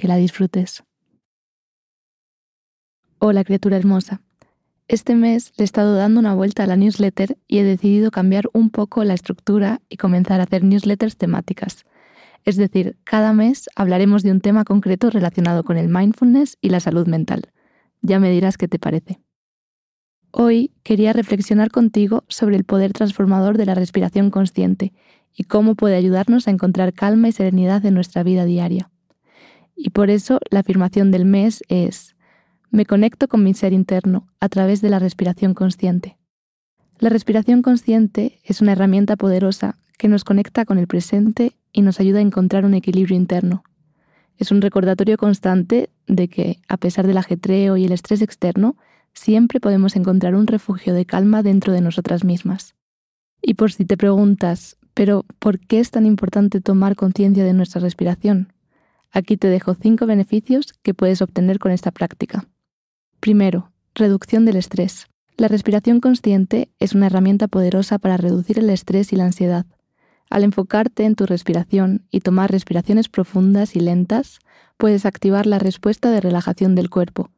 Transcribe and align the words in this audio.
Que 0.00 0.08
la 0.08 0.16
disfrutes. 0.16 0.82
Hola 3.18 3.44
criatura 3.44 3.76
hermosa. 3.76 4.22
Este 4.88 5.14
mes 5.14 5.52
le 5.58 5.62
he 5.62 5.66
estado 5.66 5.94
dando 5.94 6.20
una 6.20 6.32
vuelta 6.32 6.62
a 6.64 6.66
la 6.66 6.76
newsletter 6.76 7.36
y 7.46 7.58
he 7.58 7.64
decidido 7.64 8.10
cambiar 8.10 8.48
un 8.54 8.70
poco 8.70 9.04
la 9.04 9.12
estructura 9.12 9.82
y 9.90 9.98
comenzar 9.98 10.40
a 10.40 10.44
hacer 10.44 10.64
newsletters 10.64 11.18
temáticas. 11.18 11.84
Es 12.46 12.56
decir, 12.56 12.96
cada 13.04 13.34
mes 13.34 13.68
hablaremos 13.76 14.22
de 14.22 14.30
un 14.30 14.40
tema 14.40 14.64
concreto 14.64 15.10
relacionado 15.10 15.64
con 15.64 15.76
el 15.76 15.90
mindfulness 15.90 16.56
y 16.62 16.70
la 16.70 16.80
salud 16.80 17.06
mental. 17.06 17.52
Ya 18.00 18.18
me 18.20 18.30
dirás 18.30 18.56
qué 18.56 18.68
te 18.68 18.78
parece. 18.78 19.20
Hoy 20.30 20.72
quería 20.82 21.12
reflexionar 21.12 21.70
contigo 21.70 22.24
sobre 22.28 22.56
el 22.56 22.64
poder 22.64 22.94
transformador 22.94 23.58
de 23.58 23.66
la 23.66 23.74
respiración 23.74 24.30
consciente 24.30 24.94
y 25.36 25.44
cómo 25.44 25.74
puede 25.74 25.96
ayudarnos 25.96 26.48
a 26.48 26.52
encontrar 26.52 26.94
calma 26.94 27.28
y 27.28 27.32
serenidad 27.32 27.84
en 27.84 27.92
nuestra 27.92 28.22
vida 28.22 28.46
diaria. 28.46 28.90
Y 29.82 29.90
por 29.90 30.10
eso 30.10 30.40
la 30.50 30.60
afirmación 30.60 31.10
del 31.10 31.24
mes 31.24 31.62
es, 31.68 32.14
me 32.70 32.84
conecto 32.84 33.28
con 33.28 33.42
mi 33.42 33.54
ser 33.54 33.72
interno 33.72 34.28
a 34.38 34.50
través 34.50 34.82
de 34.82 34.90
la 34.90 34.98
respiración 34.98 35.54
consciente. 35.54 36.18
La 36.98 37.08
respiración 37.08 37.62
consciente 37.62 38.40
es 38.44 38.60
una 38.60 38.72
herramienta 38.72 39.16
poderosa 39.16 39.78
que 39.96 40.08
nos 40.08 40.22
conecta 40.22 40.66
con 40.66 40.76
el 40.76 40.86
presente 40.86 41.56
y 41.72 41.80
nos 41.80 41.98
ayuda 41.98 42.18
a 42.18 42.22
encontrar 42.22 42.66
un 42.66 42.74
equilibrio 42.74 43.16
interno. 43.16 43.64
Es 44.36 44.50
un 44.50 44.60
recordatorio 44.60 45.16
constante 45.16 45.88
de 46.06 46.28
que, 46.28 46.60
a 46.68 46.76
pesar 46.76 47.06
del 47.06 47.16
ajetreo 47.16 47.78
y 47.78 47.86
el 47.86 47.92
estrés 47.92 48.20
externo, 48.20 48.76
siempre 49.14 49.60
podemos 49.60 49.96
encontrar 49.96 50.34
un 50.34 50.46
refugio 50.46 50.92
de 50.92 51.06
calma 51.06 51.42
dentro 51.42 51.72
de 51.72 51.80
nosotras 51.80 52.22
mismas. 52.22 52.74
Y 53.40 53.54
por 53.54 53.72
si 53.72 53.86
te 53.86 53.96
preguntas, 53.96 54.76
pero 54.92 55.24
¿por 55.38 55.58
qué 55.58 55.80
es 55.80 55.90
tan 55.90 56.04
importante 56.04 56.60
tomar 56.60 56.96
conciencia 56.96 57.44
de 57.44 57.54
nuestra 57.54 57.80
respiración? 57.80 58.52
Aquí 59.12 59.36
te 59.36 59.48
dejo 59.48 59.74
cinco 59.74 60.06
beneficios 60.06 60.72
que 60.82 60.94
puedes 60.94 61.20
obtener 61.22 61.58
con 61.58 61.72
esta 61.72 61.90
práctica. 61.90 62.48
Primero, 63.18 63.72
reducción 63.94 64.44
del 64.44 64.56
estrés. 64.56 65.06
La 65.36 65.48
respiración 65.48 66.00
consciente 66.00 66.70
es 66.78 66.94
una 66.94 67.06
herramienta 67.06 67.48
poderosa 67.48 67.98
para 67.98 68.16
reducir 68.16 68.58
el 68.58 68.70
estrés 68.70 69.12
y 69.12 69.16
la 69.16 69.24
ansiedad. 69.24 69.66
Al 70.28 70.44
enfocarte 70.44 71.04
en 71.04 71.16
tu 71.16 71.26
respiración 71.26 72.06
y 72.10 72.20
tomar 72.20 72.52
respiraciones 72.52 73.08
profundas 73.08 73.74
y 73.74 73.80
lentas, 73.80 74.38
puedes 74.76 75.04
activar 75.04 75.46
la 75.46 75.58
respuesta 75.58 76.10
de 76.10 76.20
relajación 76.20 76.76
del 76.76 76.88
cuerpo, 76.88 77.30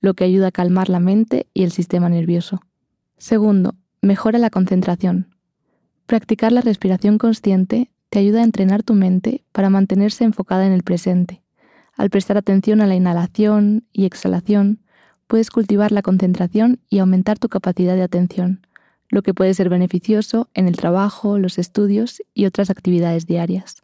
lo 0.00 0.14
que 0.14 0.24
ayuda 0.24 0.48
a 0.48 0.52
calmar 0.52 0.88
la 0.88 0.98
mente 0.98 1.46
y 1.54 1.62
el 1.62 1.70
sistema 1.70 2.08
nervioso. 2.08 2.60
Segundo, 3.18 3.76
mejora 4.02 4.38
la 4.38 4.50
concentración. 4.50 5.36
Practicar 6.06 6.50
la 6.50 6.60
respiración 6.60 7.18
consciente 7.18 7.92
te 8.10 8.18
ayuda 8.18 8.40
a 8.40 8.44
entrenar 8.44 8.82
tu 8.82 8.94
mente 8.94 9.44
para 9.52 9.70
mantenerse 9.70 10.24
enfocada 10.24 10.66
en 10.66 10.72
el 10.72 10.82
presente. 10.82 11.42
Al 11.96 12.10
prestar 12.10 12.36
atención 12.36 12.80
a 12.80 12.86
la 12.86 12.96
inhalación 12.96 13.84
y 13.92 14.04
exhalación, 14.04 14.80
puedes 15.26 15.50
cultivar 15.50 15.92
la 15.92 16.02
concentración 16.02 16.80
y 16.90 16.98
aumentar 16.98 17.38
tu 17.38 17.48
capacidad 17.48 17.94
de 17.94 18.02
atención, 18.02 18.66
lo 19.08 19.22
que 19.22 19.32
puede 19.32 19.54
ser 19.54 19.68
beneficioso 19.68 20.48
en 20.54 20.66
el 20.66 20.76
trabajo, 20.76 21.38
los 21.38 21.58
estudios 21.58 22.22
y 22.34 22.46
otras 22.46 22.68
actividades 22.68 23.26
diarias. 23.26 23.82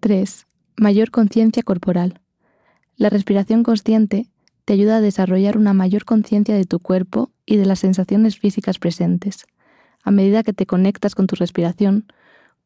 3. 0.00 0.46
Mayor 0.76 1.10
conciencia 1.10 1.62
corporal. 1.62 2.20
La 2.96 3.10
respiración 3.10 3.62
consciente 3.62 4.28
te 4.64 4.72
ayuda 4.72 4.96
a 4.96 5.00
desarrollar 5.00 5.56
una 5.56 5.72
mayor 5.72 6.04
conciencia 6.04 6.56
de 6.56 6.64
tu 6.64 6.80
cuerpo 6.80 7.30
y 7.46 7.56
de 7.56 7.66
las 7.66 7.78
sensaciones 7.78 8.38
físicas 8.38 8.78
presentes. 8.78 9.46
A 10.02 10.10
medida 10.10 10.42
que 10.42 10.52
te 10.52 10.66
conectas 10.66 11.14
con 11.14 11.26
tu 11.26 11.36
respiración, 11.36 12.06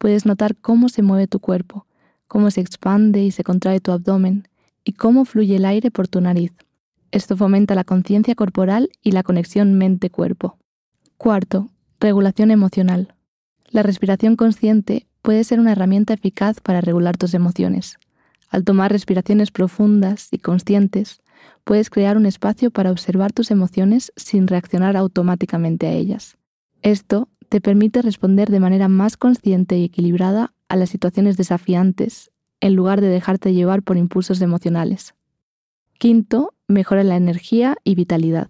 puedes 0.02 0.26
notar 0.26 0.56
cómo 0.56 0.88
se 0.88 1.00
mueve 1.00 1.28
tu 1.28 1.38
cuerpo, 1.38 1.86
cómo 2.26 2.50
se 2.50 2.60
expande 2.60 3.22
y 3.22 3.30
se 3.30 3.44
contrae 3.44 3.78
tu 3.78 3.92
abdomen 3.92 4.48
y 4.82 4.94
cómo 4.94 5.24
fluye 5.24 5.54
el 5.54 5.64
aire 5.64 5.92
por 5.92 6.08
tu 6.08 6.20
nariz. 6.20 6.50
Esto 7.12 7.36
fomenta 7.36 7.76
la 7.76 7.84
conciencia 7.84 8.34
corporal 8.34 8.90
y 9.00 9.12
la 9.12 9.22
conexión 9.22 9.74
mente-cuerpo. 9.74 10.58
Cuarto, 11.18 11.68
regulación 12.00 12.50
emocional. 12.50 13.14
La 13.70 13.84
respiración 13.84 14.34
consciente 14.34 15.06
puede 15.22 15.44
ser 15.44 15.60
una 15.60 15.70
herramienta 15.70 16.14
eficaz 16.14 16.60
para 16.60 16.80
regular 16.80 17.16
tus 17.16 17.32
emociones. 17.32 18.00
Al 18.50 18.64
tomar 18.64 18.90
respiraciones 18.90 19.52
profundas 19.52 20.30
y 20.32 20.38
conscientes, 20.38 21.20
puedes 21.62 21.90
crear 21.90 22.16
un 22.16 22.26
espacio 22.26 22.72
para 22.72 22.90
observar 22.90 23.32
tus 23.32 23.52
emociones 23.52 24.12
sin 24.16 24.48
reaccionar 24.48 24.96
automáticamente 24.96 25.86
a 25.86 25.92
ellas. 25.92 26.38
Esto 26.82 27.28
te 27.52 27.60
permite 27.60 28.00
responder 28.00 28.48
de 28.48 28.60
manera 28.60 28.88
más 28.88 29.18
consciente 29.18 29.76
y 29.76 29.84
equilibrada 29.84 30.54
a 30.70 30.76
las 30.76 30.88
situaciones 30.88 31.36
desafiantes, 31.36 32.30
en 32.62 32.74
lugar 32.74 33.02
de 33.02 33.08
dejarte 33.08 33.52
llevar 33.52 33.82
por 33.82 33.98
impulsos 33.98 34.40
emocionales. 34.40 35.14
Quinto, 35.98 36.54
mejora 36.66 37.04
la 37.04 37.16
energía 37.16 37.76
y 37.84 37.94
vitalidad. 37.94 38.48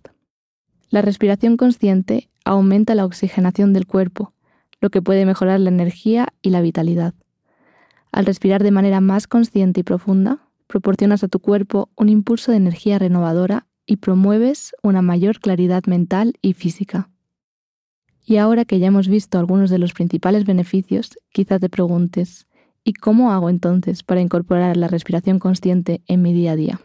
La 0.88 1.02
respiración 1.02 1.56
consciente 1.56 2.30
aumenta 2.44 2.94
la 2.94 3.04
oxigenación 3.04 3.72
del 3.72 3.88
cuerpo, 3.88 4.34
lo 4.80 4.88
que 4.90 5.02
puede 5.02 5.26
mejorar 5.26 5.58
la 5.58 5.70
energía 5.70 6.28
y 6.40 6.50
la 6.50 6.60
vitalidad. 6.60 7.12
Al 8.12 8.24
respirar 8.24 8.62
de 8.62 8.70
manera 8.70 9.00
más 9.00 9.26
consciente 9.26 9.80
y 9.80 9.82
profunda, 9.82 10.46
proporcionas 10.69 11.24
a 11.24 11.28
tu 11.28 11.40
cuerpo 11.40 11.90
un 11.96 12.08
impulso 12.08 12.52
de 12.52 12.58
energía 12.58 13.00
renovadora 13.00 13.66
y 13.84 13.96
promueves 13.96 14.76
una 14.80 15.02
mayor 15.02 15.40
claridad 15.40 15.82
mental 15.86 16.34
y 16.40 16.52
física. 16.52 17.08
Y 18.24 18.36
ahora 18.36 18.64
que 18.64 18.78
ya 18.78 18.86
hemos 18.86 19.08
visto 19.08 19.38
algunos 19.38 19.70
de 19.70 19.78
los 19.78 19.92
principales 19.92 20.44
beneficios, 20.44 21.18
quizá 21.32 21.58
te 21.58 21.68
preguntes, 21.68 22.46
¿y 22.84 22.92
cómo 22.92 23.32
hago 23.32 23.50
entonces 23.50 24.02
para 24.02 24.20
incorporar 24.20 24.76
la 24.76 24.88
respiración 24.88 25.38
consciente 25.38 26.02
en 26.06 26.22
mi 26.22 26.32
día 26.32 26.52
a 26.52 26.56
día? 26.56 26.80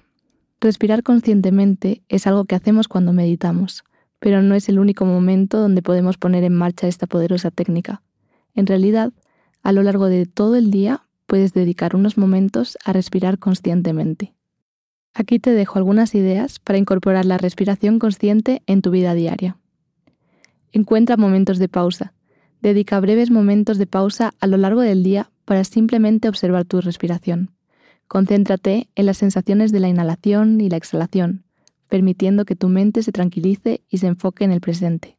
Respirar 0.59 1.03
conscientemente 1.03 2.01
es 2.09 2.25
algo 2.25 2.45
que 2.45 2.55
hacemos 2.55 2.87
cuando 2.87 3.13
meditamos, 3.13 3.83
pero 4.19 4.41
no 4.41 4.55
es 4.55 4.69
el 4.69 4.79
único 4.79 5.05
momento 5.05 5.59
donde 5.59 5.83
podemos 5.83 6.17
poner 6.17 6.43
en 6.43 6.55
marcha 6.55 6.87
esta 6.87 7.05
poderosa 7.05 7.51
técnica. 7.51 8.01
En 8.55 8.65
realidad, 8.65 9.13
a 9.61 9.71
lo 9.71 9.83
largo 9.83 10.07
de 10.07 10.25
todo 10.25 10.55
el 10.55 10.71
día 10.71 11.03
puedes 11.27 11.53
dedicar 11.53 11.95
unos 11.95 12.17
momentos 12.17 12.77
a 12.83 12.93
respirar 12.93 13.37
conscientemente. 13.37 14.33
Aquí 15.13 15.39
te 15.39 15.51
dejo 15.51 15.77
algunas 15.77 16.15
ideas 16.15 16.59
para 16.59 16.79
incorporar 16.79 17.25
la 17.25 17.37
respiración 17.37 17.99
consciente 17.99 18.63
en 18.65 18.81
tu 18.81 18.89
vida 18.89 19.13
diaria. 19.13 19.57
Encuentra 20.72 21.17
momentos 21.17 21.59
de 21.59 21.69
pausa. 21.69 22.13
Dedica 22.61 23.00
breves 23.00 23.31
momentos 23.31 23.78
de 23.78 23.88
pausa 23.88 24.33
a 24.39 24.47
lo 24.47 24.57
largo 24.57 24.81
del 24.81 25.03
día 25.03 25.31
para 25.45 25.63
simplemente 25.63 26.28
observar 26.28 26.66
tu 26.66 26.81
respiración. 26.81 27.51
Concéntrate 28.07 28.89
en 28.95 29.05
las 29.05 29.17
sensaciones 29.17 29.72
de 29.72 29.79
la 29.79 29.88
inhalación 29.88 30.59
y 30.59 30.69
la 30.69 30.78
exhalación, 30.78 31.44
permitiendo 31.88 32.45
que 32.45 32.55
tu 32.55 32.67
mente 32.67 33.03
se 33.03 33.11
tranquilice 33.11 33.81
y 33.89 34.00
se 34.00 34.07
enfoque 34.07 34.44
en 34.44 34.51
el 34.51 34.61
presente. 34.61 35.17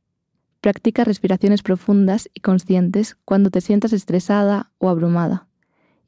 Practica 0.61 1.05
respiraciones 1.05 1.63
profundas 1.63 2.29
y 2.35 2.41
conscientes 2.41 3.17
cuando 3.25 3.51
te 3.51 3.61
sientas 3.61 3.93
estresada 3.93 4.71
o 4.79 4.89
abrumada. 4.89 5.47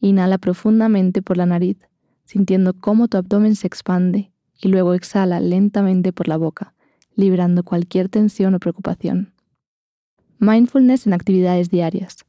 Inhala 0.00 0.38
profundamente 0.38 1.22
por 1.22 1.37
la 1.37 1.46
nariz, 1.46 1.78
sintiendo 2.25 2.75
cómo 2.75 3.08
tu 3.08 3.16
abdomen 3.16 3.56
se 3.56 3.66
expande, 3.66 4.32
y 4.60 4.69
luego 4.69 4.94
exhala 4.94 5.40
lentamente 5.40 6.12
por 6.12 6.28
la 6.28 6.37
boca, 6.37 6.75
liberando 7.20 7.62
cualquier 7.62 8.08
tensión 8.08 8.55
o 8.55 8.58
preocupación. 8.58 9.32
Mindfulness 10.38 11.06
en 11.06 11.12
actividades 11.12 11.70
diarias. 11.70 12.25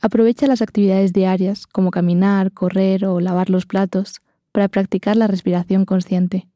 Aprovecha 0.00 0.46
las 0.46 0.62
actividades 0.62 1.12
diarias, 1.12 1.66
como 1.66 1.90
caminar, 1.90 2.52
correr 2.52 3.04
o 3.04 3.20
lavar 3.20 3.50
los 3.50 3.66
platos, 3.66 4.22
para 4.50 4.68
practicar 4.68 5.16
la 5.16 5.26
respiración 5.26 5.84
consciente. 5.84 6.46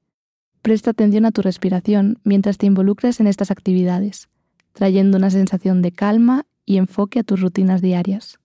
Presta 0.63 0.91
atención 0.91 1.25
a 1.25 1.33
tu 1.33 1.43
respiración 1.43 2.19
mientras 2.25 2.59
te 2.59 2.67
involucras 2.67 3.21
en 3.21 3.27
estas 3.27 3.51
actividades, 3.51 4.29
trayendo 4.73 5.19
una 5.19 5.31
sensación 5.31 5.83
de 5.83 5.93
calma 5.93 6.47
y 6.65 6.77
enfoque 6.77 7.21
a 7.21 7.23
tus 7.23 7.41
rutinas 7.41 7.83
diarias. 7.83 8.39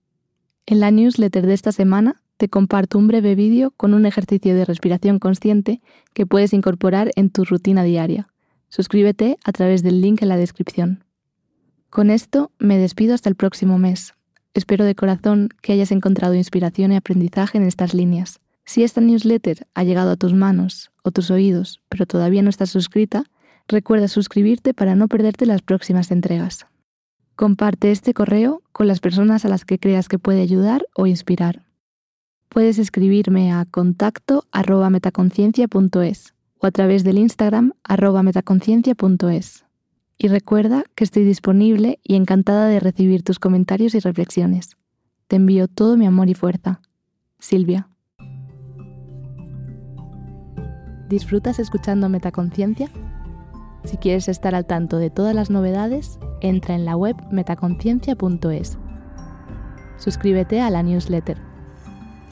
En 0.66 0.80
la 0.80 0.92
newsletter 0.92 1.46
de 1.46 1.54
esta 1.54 1.72
semana 1.72 2.24
te 2.38 2.50
comparto 2.50 2.98
un 2.98 3.08
breve 3.08 3.36
vídeo 3.36 3.72
con 3.78 3.94
un 3.94 4.06
ejercicio 4.06 4.56
de 4.56 4.66
respiración 4.66 5.19
consciente 5.19 5.81
que 6.14 6.26
puedes 6.26 6.54
incorporar 6.54 7.12
en 7.16 7.30
tu 7.30 7.44
rutina 7.44 7.84
diaria. 7.84 8.32
Suscríbete 8.75 9.38
a 9.44 9.52
través 9.52 9.84
del 9.84 10.02
link 10.02 10.24
en 10.24 10.30
la 10.30 10.36
descripción. 10.36 11.04
Con 11.92 12.10
esto 12.10 12.52
me 12.58 12.80
despido 12.80 13.14
hasta 13.14 13.30
el 13.30 13.36
próximo 13.36 13.78
mes. 13.78 14.16
Espero 14.56 14.84
de 14.84 14.96
corazón 14.96 15.50
que 15.62 15.74
hayas 15.74 15.92
encontrado 15.92 16.34
inspiración 16.34 16.92
y 16.92 16.96
aprendizaje 16.96 17.60
en 17.60 17.66
estas 17.66 17.94
líneas. 17.94 18.40
Si 18.66 18.84
esta 18.84 19.00
newsletter 19.00 19.68
ha 19.75 19.84
llegado 19.84 20.10
a 20.10 20.16
tus 20.16 20.34
manos 20.34 20.90
o 21.04 21.12
tus 21.12 21.30
oídos, 21.30 21.84
pero 21.88 22.08
todavía 22.08 22.42
no 22.42 22.50
estás 22.50 22.72
suscrita, 22.72 23.25
recuerda 23.68 24.08
suscribirte 24.08 24.74
para 24.74 24.96
no 24.96 25.08
perderte 25.08 25.46
las 25.46 25.62
próximas 25.62 26.10
entregas. 26.10 26.66
Comparte 27.36 27.92
este 27.92 28.16
correo 28.16 28.64
con 28.72 28.88
las 28.88 29.02
personas 29.02 29.46
a 29.46 29.50
las 29.50 29.66
que 29.66 29.78
creas 29.78 30.08
que 30.08 30.18
puede 30.18 30.42
ayudar 30.42 30.88
o 30.96 31.06
inspirar. 31.06 31.64
Puedes 32.50 32.80
escribirme 32.80 33.54
a 33.54 33.66
contacto 33.66 34.48
metaconciencia.es 34.90 36.32
o 36.63 36.65
a 36.65 36.71
través 36.71 37.04
del 37.04 37.18
Instagram 37.18 37.74
metaconciencia.es. 38.24 39.65
Y 40.18 40.27
recuerda 40.30 40.86
que 40.95 41.04
estoy 41.04 41.25
disponible 41.25 42.00
y 42.04 42.15
encantada 42.15 42.68
de 42.68 42.80
recibir 42.80 43.21
tus 43.21 43.38
comentarios 43.38 43.94
y 43.95 44.00
reflexiones. 44.00 44.77
Te 45.27 45.36
envío 45.36 45.68
todo 45.68 45.98
mi 45.98 46.06
amor 46.06 46.30
y 46.30 46.36
fuerza. 46.36 46.80
Silvia. 47.38 47.89
¿Disfrutas 51.10 51.60
escuchando 51.60 52.07
Metaconciencia? 52.07 52.89
Si 53.83 53.98
quieres 53.98 54.30
estar 54.30 54.56
al 54.56 54.66
tanto 54.66 54.98
de 54.98 55.09
todas 55.09 55.36
las 55.36 55.50
novedades, 55.50 56.18
entra 56.39 56.75
en 56.75 56.86
la 56.86 56.95
web 56.95 57.18
metaconciencia.es. 57.30 58.77
Suscríbete 59.98 60.62
a 60.62 60.69
la 60.69 60.81
newsletter. 60.81 61.53